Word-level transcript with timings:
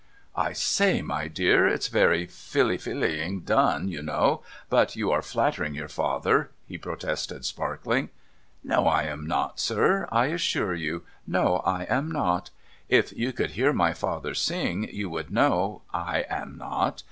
'I 0.49 0.53
say! 0.53 1.03
My 1.03 1.27
dear! 1.27 1.67
It's 1.67 1.87
very 1.87 2.25
fillyillially 2.25 3.45
done, 3.45 3.87
you 3.87 4.01
know; 4.01 4.41
but 4.67 4.95
you 4.95 5.11
are 5.11 5.21
flattering 5.21 5.75
your 5.75 5.87
father,' 5.89 6.49
he 6.65 6.79
protested, 6.79 7.45
sparkling.' 7.45 8.09
No, 8.63 8.87
I 8.87 9.03
am 9.03 9.27
not, 9.27 9.59
sir, 9.59 10.07
I 10.11 10.25
assure 10.33 10.73
you. 10.73 11.03
No, 11.27 11.57
I 11.57 11.83
am 11.83 12.09
not. 12.09 12.49
If 12.89 13.13
you 13.15 13.31
could 13.31 13.51
hear 13.51 13.73
my 13.73 13.93
father 13.93 14.33
sing, 14.33 14.89
you 14.91 15.07
w'ould 15.07 15.29
know 15.29 15.83
I 15.93 16.25
am 16.27 16.57
not. 16.57 16.99